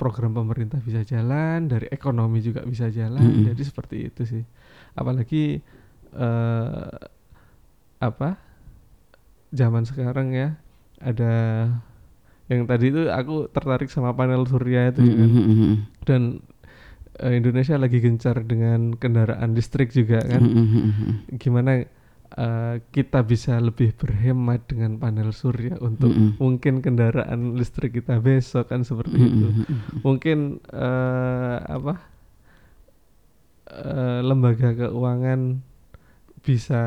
program 0.00 0.32
pemerintah 0.32 0.80
bisa 0.80 1.04
jalan, 1.04 1.68
dari 1.68 1.92
ekonomi 1.92 2.40
juga 2.40 2.64
bisa 2.64 2.88
jalan. 2.88 3.20
Mm-mm. 3.20 3.44
Jadi 3.52 3.62
seperti 3.64 3.96
itu 4.08 4.22
sih. 4.24 4.44
Apalagi 4.96 5.60
eh 6.14 6.94
apa? 8.00 8.40
Zaman 9.54 9.86
sekarang 9.86 10.34
ya 10.34 10.58
ada 10.98 11.34
yang 12.48 12.68
tadi 12.68 12.92
itu 12.92 13.08
aku 13.08 13.48
tertarik 13.48 13.88
sama 13.88 14.12
panel 14.12 14.44
surya 14.44 14.92
itu 14.92 15.00
kan. 15.00 15.30
dan 16.04 16.22
eh, 17.20 17.40
Indonesia 17.40 17.76
lagi 17.80 18.04
gencar 18.04 18.44
dengan 18.44 18.92
kendaraan 18.96 19.56
listrik 19.56 19.92
juga 19.92 20.20
kan. 20.24 20.42
Gimana 21.40 21.84
eh, 22.34 22.76
kita 22.90 23.22
bisa 23.22 23.56
lebih 23.58 23.94
berhemat 23.94 24.66
dengan 24.66 24.98
panel 24.98 25.30
surya 25.30 25.78
untuk 25.78 26.10
Mm-mm. 26.10 26.38
mungkin 26.38 26.82
kendaraan 26.82 27.54
listrik 27.54 27.98
kita 27.98 28.18
besok 28.18 28.70
kan 28.70 28.82
seperti 28.82 29.18
itu. 29.18 29.46
mungkin 30.02 30.58
eh, 30.70 31.56
apa 31.62 31.94
eh, 33.70 34.20
lembaga 34.20 34.74
keuangan 34.74 35.62
bisa 36.44 36.82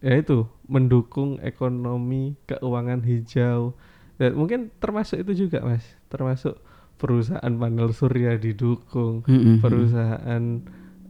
ya 0.00 0.14
itu 0.14 0.46
mendukung 0.70 1.42
ekonomi 1.42 2.38
keuangan 2.46 3.02
hijau. 3.02 3.74
Dan 4.16 4.32
mungkin 4.32 4.72
termasuk 4.80 5.20
itu 5.26 5.46
juga 5.46 5.60
mas. 5.66 5.84
Termasuk 6.08 6.56
perusahaan 6.96 7.52
panel 7.52 7.92
surya 7.92 8.40
didukung 8.40 9.20
perusahaan 9.60 10.42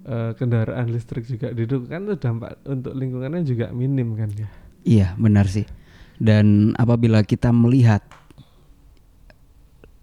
eh, 0.07 0.33
kendaraan 0.35 0.87
listrik 0.89 1.27
juga 1.27 1.51
didukung 1.51 1.91
kan 1.91 2.07
itu 2.07 2.15
dampak 2.17 2.63
untuk 2.65 2.95
lingkungannya 2.95 3.43
juga 3.43 3.71
minim 3.71 4.15
kan 4.15 4.31
ya 4.33 4.49
Iya, 4.87 5.19
benar 5.19 5.51
sih. 5.51 5.67
Dan 6.15 6.71
apabila 6.79 7.19
kita 7.21 7.51
melihat 7.51 8.07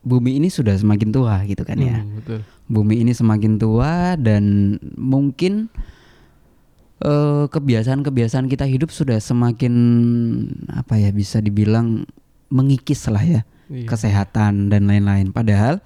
bumi 0.03 0.35
ini 0.35 0.51
sudah 0.51 0.75
semakin 0.75 1.09
tua 1.09 1.39
gitu 1.47 1.63
kan 1.63 1.79
ya. 1.79 2.03
Hmm, 2.03 2.19
betul 2.19 2.39
Bumi 2.67 2.99
ini 2.99 3.15
semakin 3.15 3.55
tua 3.55 4.19
dan 4.19 4.75
mungkin 4.95 5.71
eh, 6.99 7.45
kebiasaan-kebiasaan 7.47 8.47
kita 8.47 8.67
hidup 8.67 8.91
sudah 8.91 9.19
semakin 9.19 9.73
apa 10.67 10.99
ya 10.99 11.11
bisa 11.11 11.39
dibilang 11.39 12.03
mengikis 12.47 13.07
lah 13.07 13.23
ya 13.23 13.41
Iya. 13.71 13.87
kesehatan 13.87 14.67
dan 14.67 14.85
lain-lain. 14.85 15.31
Padahal 15.31 15.79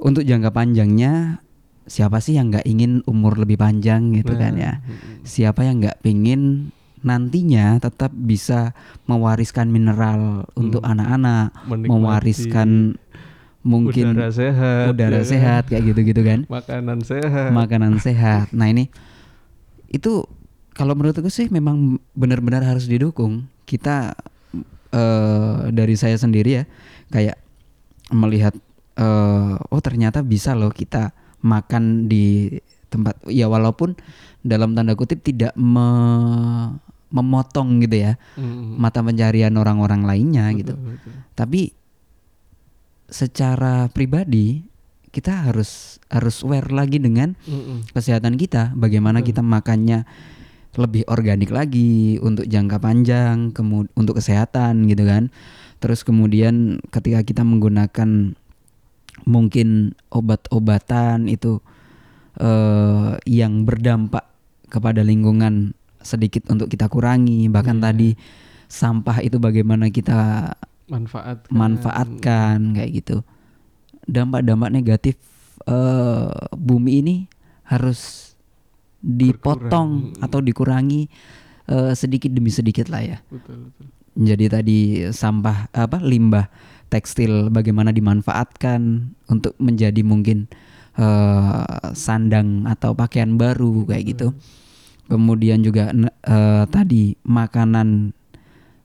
untuk 0.00 0.24
jangka 0.24 0.48
panjangnya 0.50 1.44
siapa 1.88 2.20
sih 2.20 2.36
yang 2.36 2.48
nggak 2.48 2.64
ingin 2.64 3.00
umur 3.04 3.36
lebih 3.36 3.56
panjang 3.56 4.12
gitu 4.12 4.36
kan 4.36 4.52
Nah, 4.52 4.60
ya? 4.60 4.72
mm-mm. 4.78 5.24
Siapa 5.24 5.64
yang 5.64 5.80
nggak 5.80 5.98
pingin 5.98 6.70
nantinya 6.98 7.78
tetap 7.78 8.10
bisa 8.10 8.74
mewariskan 9.04 9.68
mineral 9.68 10.44
untuk 10.52 10.82
Hmm. 10.82 10.92
anak-anak, 10.92 11.54
mewariskan 11.86 12.98
mungkin 13.60 14.14
udara 14.14 14.30
sehat 14.30 14.86
udara 14.90 15.12
ya 15.12 15.20
kan? 15.20 15.28
sehat 15.28 15.62
kayak 15.66 15.84
gitu-gitu 15.86 16.22
kan, 16.22 16.40
makanan 16.46 16.98
sehat 17.00 17.50
makanan 17.50 17.98
sehat. 17.98 18.50
Nah 18.56 18.66
ini 18.66 18.90
itu 19.88 20.26
kalau 20.72 20.94
menurutku 20.94 21.26
sih 21.28 21.48
memang 21.48 21.98
benar-benar 22.12 22.62
harus 22.62 22.84
didukung. 22.84 23.46
Kita 23.62 24.14
eh, 24.90 25.56
dari 25.70 25.94
saya 25.94 26.16
sendiri 26.16 26.50
ya 26.50 26.64
kayak 27.08 27.36
melihat 28.10 28.54
eh, 28.96 29.54
oh 29.54 29.80
ternyata 29.80 30.20
bisa 30.20 30.54
loh 30.54 30.72
kita 30.72 31.12
makan 31.40 32.06
di 32.06 32.56
tempat 32.88 33.20
ya 33.28 33.46
walaupun 33.46 33.94
dalam 34.40 34.72
tanda 34.72 34.96
kutip 34.96 35.20
tidak 35.20 35.52
me- 35.58 36.78
memotong 37.08 37.80
gitu 37.84 38.04
ya 38.04 38.12
Mm-mm. 38.36 38.76
mata 38.76 39.00
pencarian 39.00 39.56
orang-orang 39.56 40.04
lainnya 40.04 40.52
Betul, 40.52 40.58
gitu. 40.60 40.74
betul. 40.76 41.12
Tapi 41.32 41.60
secara 43.08 43.88
pribadi 43.88 44.68
kita 45.08 45.48
harus 45.48 45.96
harus 46.12 46.44
aware 46.44 46.68
lagi 46.68 47.00
dengan 47.00 47.32
Mm-mm. 47.48 47.88
kesehatan 47.96 48.36
kita, 48.36 48.76
bagaimana 48.76 49.24
Betul. 49.24 49.28
kita 49.32 49.42
makannya 49.44 49.98
lebih 50.76 51.08
organik 51.08 51.48
lagi 51.48 52.20
untuk 52.20 52.44
jangka 52.44 52.76
panjang, 52.76 53.50
kemu- 53.56 53.88
untuk 53.96 54.20
kesehatan 54.20 54.84
gitu 54.84 55.08
kan. 55.08 55.32
Terus 55.80 56.04
kemudian 56.04 56.84
ketika 56.92 57.24
kita 57.24 57.42
menggunakan 57.42 58.36
mungkin 59.24 59.96
obat-obatan 60.08 61.26
itu 61.26 61.58
eh, 62.36 63.10
yang 63.26 63.64
berdampak 63.64 64.26
kepada 64.68 65.00
lingkungan 65.00 65.72
sedikit 65.98 66.46
untuk 66.48 66.68
kita 66.68 66.86
kurangi. 66.86 67.48
Bahkan 67.48 67.78
Iya. 67.78 67.84
tadi 67.90 68.08
sampah 68.68 69.18
itu 69.24 69.40
bagaimana 69.40 69.88
kita 69.88 70.52
manfaatkan 70.86 71.50
manfaatkan 71.50 72.56
kayak 72.76 72.90
gitu. 73.02 73.16
Dampak-dampak 74.04 74.70
negatif 74.70 75.16
eh, 75.64 76.28
bumi 76.54 77.02
ini 77.02 77.16
harus 77.64 78.32
dipotong 78.98 80.10
Berkurang. 80.10 80.24
atau 80.24 80.40
dikurangi 80.40 81.02
eh, 81.66 81.92
sedikit 81.94 82.32
demi 82.32 82.50
sedikit 82.50 82.88
lah 82.88 83.02
ya. 83.04 83.18
betul 83.28 83.68
betul 83.68 83.86
Jadi 84.18 84.44
tadi 84.50 84.78
sampah 85.14 85.70
apa 85.70 86.02
limbah 86.02 86.50
tekstil 86.88 87.52
bagaimana 87.52 87.92
dimanfaatkan 87.92 89.12
untuk 89.28 89.54
menjadi 89.60 90.00
mungkin 90.02 90.48
eh, 90.96 91.78
sandang 91.92 92.64
atau 92.68 92.96
pakaian 92.96 93.36
baru 93.36 93.86
kayak 93.88 94.04
gitu. 94.16 94.28
kemudian 95.08 95.64
juga 95.64 95.88
eh, 96.28 96.64
tadi 96.68 97.16
makanan 97.24 98.12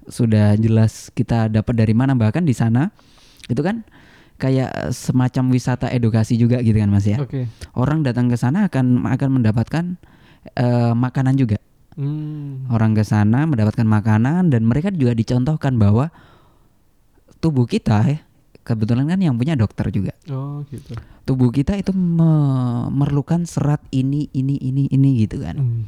sudah 0.07 0.55
jelas 0.55 1.11
kita 1.11 1.51
dapat 1.51 1.75
dari 1.75 1.91
mana 1.91 2.15
bahkan 2.15 2.43
di 2.43 2.55
sana 2.55 2.91
itu 3.51 3.59
kan 3.59 3.83
kayak 4.39 4.91
semacam 4.91 5.55
wisata 5.55 5.87
edukasi 5.91 6.35
juga 6.35 6.59
gitu 6.59 6.75
kan 6.75 6.91
Mas 6.91 7.07
ya. 7.07 7.21
Oke. 7.21 7.47
Orang 7.77 8.03
datang 8.03 8.27
ke 8.27 8.35
sana 8.35 8.67
akan 8.67 9.07
akan 9.07 9.29
mendapatkan 9.39 9.95
eh, 10.57 10.93
makanan 10.95 11.35
juga. 11.39 11.59
Hmm. 11.93 12.65
Orang 12.73 12.97
ke 12.97 13.05
sana 13.05 13.45
mendapatkan 13.45 13.85
makanan 13.85 14.49
dan 14.49 14.65
mereka 14.65 14.89
juga 14.89 15.13
dicontohkan 15.13 15.77
bahwa 15.77 16.09
tubuh 17.43 17.67
kita 17.67 17.97
ya 18.07 18.19
kebetulan 18.63 19.11
kan 19.11 19.19
yang 19.19 19.35
punya 19.35 19.59
dokter 19.59 19.91
juga. 19.91 20.15
Oh 20.31 20.63
gitu. 20.71 20.95
Tubuh 21.27 21.51
kita 21.51 21.75
itu 21.75 21.91
memerlukan 21.91 23.43
serat 23.43 23.83
ini 23.91 24.31
ini 24.31 24.55
ini 24.63 24.87
ini 24.87 25.27
gitu 25.27 25.43
kan. 25.43 25.59
Hmm. 25.59 25.83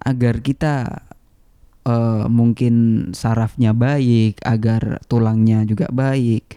Agar 0.00 0.40
kita 0.40 1.04
eh, 1.84 2.24
mungkin 2.32 2.74
sarafnya 3.12 3.76
baik, 3.76 4.40
agar 4.40 5.04
tulangnya 5.04 5.68
juga 5.68 5.92
baik, 5.92 6.56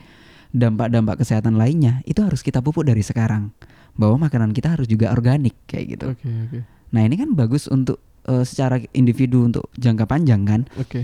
dampak-dampak 0.56 1.20
kesehatan 1.28 1.60
lainnya 1.60 2.00
itu 2.08 2.24
harus 2.24 2.40
kita 2.40 2.64
pupuk 2.64 2.88
dari 2.88 3.04
sekarang. 3.04 3.52
Bahwa 4.00 4.32
makanan 4.32 4.56
kita 4.56 4.80
harus 4.80 4.88
juga 4.88 5.12
organik 5.12 5.60
kayak 5.68 5.86
gitu. 6.00 6.06
Oke 6.16 6.24
oke. 6.24 6.60
Nah, 6.96 7.04
ini 7.04 7.20
kan 7.20 7.36
bagus 7.36 7.68
untuk 7.68 8.00
eh, 8.32 8.48
secara 8.48 8.80
individu 8.96 9.44
untuk 9.44 9.68
jangka 9.76 10.08
panjang 10.08 10.48
kan. 10.48 10.62
Oke. 10.80 11.04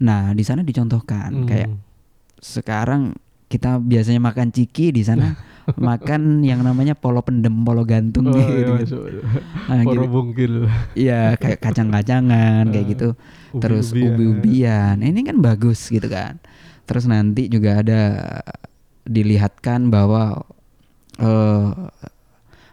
Nah, 0.00 0.32
di 0.32 0.40
sana 0.40 0.64
dicontohkan 0.64 1.44
Hmm. 1.44 1.44
kayak 1.44 1.68
sekarang 2.38 3.14
kita 3.48 3.76
biasanya 3.76 4.20
makan 4.20 4.52
ciki 4.52 4.90
di 4.90 5.00
sana 5.00 5.32
makan 5.78 6.40
yang 6.42 6.60
namanya 6.60 6.92
polo 6.92 7.20
pendem, 7.20 7.52
polo 7.62 7.84
gantung 7.84 8.28
Oh, 8.28 8.36
gitu. 8.36 8.52
iya, 8.56 8.72
gitu. 8.80 8.98
Nah, 9.68 9.84
Poro 9.84 10.04
gitu. 10.04 10.08
bungkil. 10.08 10.52
Iya, 10.92 11.36
kayak 11.36 11.60
kacang-kacangan 11.60 12.68
kayak 12.68 12.84
Eh, 12.84 12.90
gitu. 12.92 13.08
Terus 13.56 13.92
Ubi-ubian. 13.92 14.16
ubi-ubian. 14.16 14.96
Ini 14.98 15.20
kan 15.24 15.36
bagus 15.38 15.88
gitu 15.88 16.06
kan. 16.06 16.40
Terus 16.84 17.04
nanti 17.04 17.48
juga 17.48 17.80
ada 17.80 18.00
dilihatkan 19.04 19.88
bahwa 19.88 20.44
eh 21.18 21.68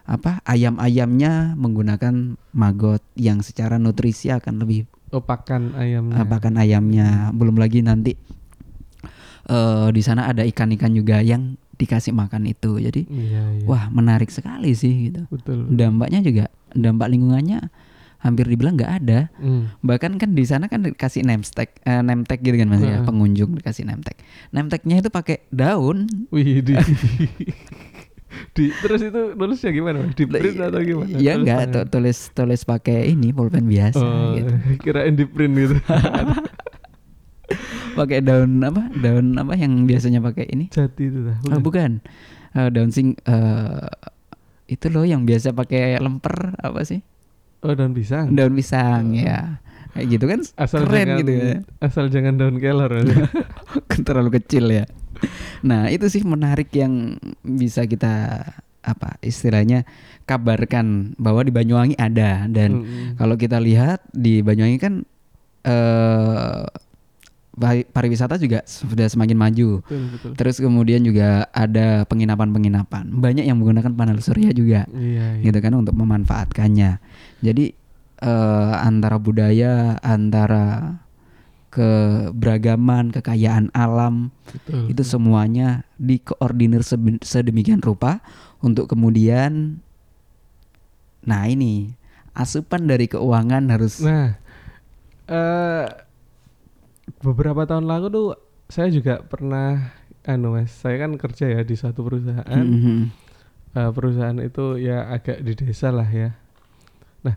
apa 0.06 0.38
ayam-ayamnya 0.46 1.52
menggunakan 1.54 2.14
maggot 2.52 3.02
yang 3.14 3.42
secara 3.42 3.76
nutrisi 3.76 4.30
akan 4.30 4.62
lebih 4.62 4.86
Oh 5.08 5.22
pakan 5.22 5.70
ayamnya. 5.74 6.18
eh, 6.18 6.26
pakan 6.26 6.54
ayamnya. 6.56 7.08
Belum 7.30 7.56
lagi 7.56 7.80
nanti 7.80 8.14
eh 9.46 9.88
di 9.90 10.02
sana 10.02 10.26
ada 10.26 10.42
ikan-ikan 10.42 10.90
juga 10.90 11.18
yang 11.20 11.54
dikasih 11.74 12.10
makan 12.10 12.46
itu. 12.46 12.76
Jadi 12.76 13.06
Iya 13.06 13.42
iya. 13.56 13.64
wah 13.64 13.86
menarik 13.88 14.28
sekali 14.28 14.72
sih 14.72 15.10
gitu. 15.10 15.28
Betul. 15.28 15.70
Dampaknya 15.70 16.20
juga 16.20 16.44
dampak 16.72 17.08
lingkungannya 17.08 17.68
hampir 18.16 18.48
dibilang 18.48 18.74
nggak 18.74 18.92
ada. 19.04 19.28
Hmm. 19.38 19.70
Bahkan 19.80 20.18
kan 20.18 20.34
di 20.34 20.42
sana 20.42 20.66
kan 20.66 20.82
dikasih 20.82 21.22
name 21.22 21.46
tag, 21.46 21.70
eh, 21.84 22.00
name 22.00 22.24
tag 22.24 22.42
gitu 22.42 22.56
kan 22.56 22.66
mas 22.66 22.82
ya, 22.82 22.98
Heeh. 22.98 23.06
pengunjung 23.06 23.54
dikasih 23.54 23.86
name 23.86 24.02
tag. 24.02 24.18
Name 24.50 24.66
tagnya 24.66 24.98
itu 24.98 25.12
pakai 25.12 25.46
daun. 25.52 26.10
Wih 26.32 26.58
di, 26.58 26.74
di 28.56 28.64
terus 28.82 29.00
itu 29.00 29.36
nulisnya 29.36 29.70
gimana? 29.70 30.10
Di 30.10 30.24
print 30.26 30.58
atau 30.58 30.80
gimana? 30.80 31.12
Ya 31.16 31.38
enggak, 31.38 31.86
tulis 31.86 32.32
tulis 32.32 32.64
pakai 32.64 33.14
ini 33.14 33.30
pulpen 33.30 33.68
biasa 33.68 34.00
Oh, 34.02 34.34
gitu. 34.34 34.52
kirain 34.82 35.14
di 35.14 35.24
print 35.24 35.54
gitu. 35.54 35.76
Pakai 37.96 38.20
daun 38.20 38.60
apa? 38.60 38.92
Daun 38.92 39.32
apa 39.34 39.56
yang 39.56 39.84
biasanya 39.84 40.20
pakai 40.20 40.46
ini? 40.46 40.68
Jati 40.68 41.02
itu 41.02 41.24
dah. 41.24 41.36
Ah, 41.48 41.58
bukan. 41.58 41.98
Eh, 42.52 42.68
daun 42.68 42.90
sing 42.90 43.16
eh, 43.18 43.88
itu 44.66 44.86
loh 44.86 45.02
yang 45.02 45.24
biasa 45.24 45.50
pakai 45.50 45.96
lemper 45.96 46.54
apa 46.56 46.80
sih? 46.82 47.00
Oh 47.60 47.72
daun 47.72 47.90
pisang. 47.90 48.30
Daun 48.30 48.52
pisang 48.52 49.10
Oh. 49.10 49.18
ya. 49.18 49.40
Kayak 49.90 50.06
gitu 50.12 50.24
kan 50.26 50.40
Asal 50.54 50.80
keren 50.84 51.06
jangan 51.08 51.18
gitu 51.18 51.32
ya. 51.32 51.56
asal 51.80 52.04
jangan 52.06 52.34
daun 52.36 52.56
kelor. 52.56 52.92
Kan 53.90 54.00
terlalu 54.04 54.36
kecil 54.36 54.68
ya. 54.68 54.84
Nah, 55.64 55.88
itu 55.88 56.04
sih 56.06 56.20
menarik 56.20 56.68
yang 56.70 57.16
bisa 57.40 57.88
kita 57.88 58.44
apa 58.84 59.16
istilahnya 59.18 59.88
kabarkan 60.22 61.16
bahwa 61.16 61.40
di 61.40 61.50
Banyuwangi 61.50 61.96
ada 61.96 62.44
dan 62.46 62.84
Mm-mm. 62.84 63.16
kalau 63.16 63.34
kita 63.34 63.56
lihat 63.56 64.04
di 64.12 64.44
Banyuwangi 64.44 64.76
kan 64.76 64.94
eh 65.64 66.62
pariwisata 67.88 68.36
juga 68.36 68.60
sudah 68.68 69.08
semakin 69.08 69.36
maju. 69.36 69.80
betul 69.80 70.02
betul. 70.12 70.30
Terus 70.36 70.56
kemudian 70.60 71.00
juga 71.00 71.48
ada 71.50 72.04
penginapan-penginapan. 72.04 73.08
Banyak 73.16 73.48
yang 73.48 73.56
menggunakan 73.56 73.96
panel 73.96 74.20
surya 74.20 74.52
juga 74.52 74.84
Iya, 74.92 75.40
iya. 75.40 75.44
gitu 75.44 75.58
kan 75.64 75.72
untuk 75.72 75.96
memanfaatkannya. 75.96 77.00
Jadi 77.40 77.72
eh, 78.20 78.74
antara 78.76 79.16
budaya, 79.16 79.96
antara 80.04 81.00
keberagaman, 81.76 83.12
kekayaan 83.12 83.68
alam 83.76 84.32
betul. 84.48 84.88
itu 84.88 85.02
semuanya 85.04 85.84
dikoordinir 86.00 86.80
sedemikian 87.20 87.84
rupa 87.84 88.24
untuk 88.64 88.88
kemudian 88.88 89.84
nah 91.26 91.44
ini 91.44 91.92
asupan 92.32 92.86
dari 92.88 93.10
keuangan 93.10 93.68
harus 93.68 94.00
Nah, 94.00 94.38
eh 95.28 95.84
beberapa 97.20 97.64
tahun 97.64 97.86
lalu 97.86 98.06
tuh 98.10 98.28
saya 98.66 98.90
juga 98.90 99.22
pernah 99.22 99.94
anu 100.26 100.58
Mas, 100.58 100.74
saya 100.74 101.06
kan 101.06 101.14
kerja 101.14 101.46
ya 101.46 101.60
di 101.62 101.78
suatu 101.78 102.02
perusahaan. 102.02 102.66
Mhm. 102.66 102.98
Eh, 103.76 103.90
perusahaan 103.94 104.38
itu 104.42 104.80
ya 104.80 105.06
agak 105.06 105.44
di 105.44 105.52
desa 105.54 105.94
lah 105.94 106.08
ya. 106.08 106.34
Nah, 107.22 107.36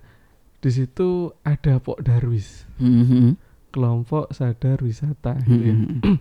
di 0.57 0.69
situ 0.73 1.29
ada 1.45 1.77
Pok 1.77 2.01
Darwis, 2.01 2.65
Mhm. 2.81 3.37
kelompok 3.69 4.33
sadar 4.33 4.81
wisata 4.81 5.37
gitu 5.45 5.63
ya. 5.69 5.75
Mhm. 5.77 5.99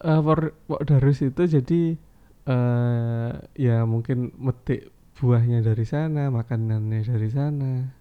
Eh, 0.00 0.20
Por- 0.24 0.56
Pok 0.64 0.80
Darwis 0.88 1.20
itu 1.20 1.44
jadi 1.44 2.00
eh 2.48 3.30
ya 3.52 3.84
mungkin 3.84 4.32
metik 4.40 4.88
buahnya 5.20 5.60
dari 5.60 5.84
sana, 5.84 6.32
makanannya 6.32 7.04
dari 7.04 7.28
sana. 7.28 7.92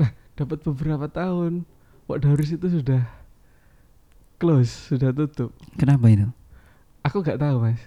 Nah, 0.00 0.10
dapat 0.40 0.64
beberapa 0.64 1.04
tahun 1.04 1.68
Pok 2.08 2.16
Darwis 2.24 2.56
itu 2.56 2.80
sudah 2.80 3.04
close, 4.44 4.92
sudah 4.92 5.08
tutup. 5.16 5.56
Kenapa 5.80 6.04
itu? 6.12 6.28
Aku 7.00 7.24
nggak 7.24 7.40
tahu 7.40 7.64
mas. 7.64 7.80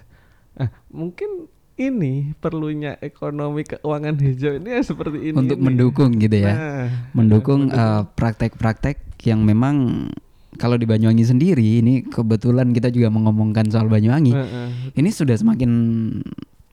Nah, 0.58 0.74
mungkin 0.90 1.46
ini 1.78 2.34
perlunya 2.42 2.98
ekonomi 2.98 3.62
keuangan 3.62 4.18
hijau 4.18 4.58
ini 4.58 4.74
ya 4.74 4.82
seperti 4.82 5.30
ini. 5.30 5.36
Untuk 5.38 5.62
ini. 5.62 5.66
mendukung 5.70 6.18
gitu 6.18 6.34
ya. 6.34 6.50
Nah, 6.50 6.86
mendukung 7.14 7.70
eh, 7.70 8.02
praktek-praktek 8.18 9.22
yang 9.22 9.46
memang 9.46 10.10
kalau 10.58 10.74
di 10.74 10.90
Banyuwangi 10.90 11.22
sendiri 11.22 11.78
ini 11.78 12.02
kebetulan 12.02 12.74
kita 12.74 12.90
juga 12.90 13.14
mengomongkan 13.14 13.70
soal 13.70 13.86
Banyuwangi. 13.86 14.34
Heeh, 14.34 14.68
Ini 14.98 15.10
sudah 15.14 15.38
semakin 15.38 15.70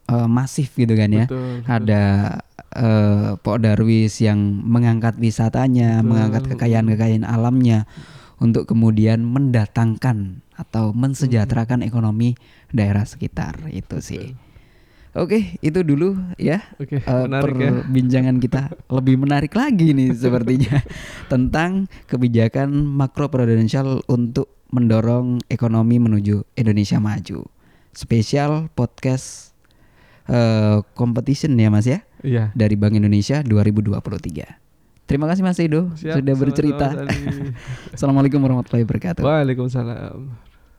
eh, 0.10 0.28
masif 0.30 0.74
gitu 0.74 0.98
kan 0.98 1.14
ya. 1.14 1.30
betul, 1.30 1.62
ada 1.70 2.02
eh, 2.74 3.38
Pok 3.38 3.62
Darwis 3.62 4.18
yang 4.18 4.42
mengangkat 4.66 5.22
wisatanya, 5.22 6.02
Betul. 6.02 6.10
mengangkat 6.10 6.44
kekayaan-kekayaan 6.50 7.22
alamnya 7.30 7.86
untuk 8.38 8.68
kemudian 8.68 9.24
mendatangkan 9.24 10.44
atau 10.56 10.92
mensejahterakan 10.92 11.84
ekonomi 11.84 12.36
daerah 12.72 13.08
sekitar 13.08 13.60
itu 13.72 14.00
sih. 14.00 14.26
Oke, 15.16 15.56
itu 15.64 15.80
dulu 15.80 16.20
ya 16.36 16.60
Oke, 16.76 17.00
eh, 17.00 17.24
menarik 17.24 17.56
ya. 17.56 17.72
perbincangan 17.88 18.36
kita 18.36 18.62
lebih 18.92 19.16
menarik 19.16 19.56
lagi 19.56 19.96
nih 19.96 20.12
sepertinya 20.28 20.84
tentang 21.32 21.88
kebijakan 22.12 22.68
makro 22.84 23.32
prudensial 23.32 24.04
untuk 24.12 24.52
mendorong 24.76 25.40
ekonomi 25.48 26.04
menuju 26.04 26.44
Indonesia 26.60 27.00
maju. 27.00 27.48
Spesial 27.96 28.68
podcast 28.76 29.56
eh, 30.28 30.84
competition 31.00 31.56
ya 31.56 31.72
Mas 31.72 31.88
ya 31.88 32.04
Iya. 32.20 32.52
dari 32.52 32.76
Bank 32.76 33.00
Indonesia 33.00 33.40
2023. 33.40 34.65
Terima 35.06 35.30
kasih 35.30 35.46
Mas 35.46 35.62
Edo 35.62 35.94
Siap, 35.94 36.18
sudah 36.18 36.34
bercerita. 36.34 36.88
Assalamualaikum 37.96 38.42
warahmatullahi 38.42 38.90
wabarakatuh. 38.90 39.22
Waalaikumsalam. 39.22 40.34